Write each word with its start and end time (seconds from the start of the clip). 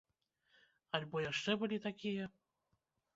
Альбо 0.99 1.21
яшчэ 1.31 1.51
былі 1.65 1.77
такія? 1.85 2.25